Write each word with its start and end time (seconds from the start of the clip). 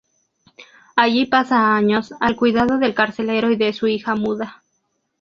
Allí 0.95 1.27
pasa 1.27 1.75
años 1.75 2.11
al 2.19 2.35
cuidado 2.35 2.79
del 2.79 2.95
carcelero 2.95 3.51
y 3.51 3.55
de 3.55 3.71
su 3.71 3.85
hija 3.85 4.15
muda. 4.15 4.63